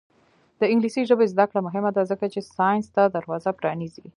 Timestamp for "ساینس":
2.55-2.87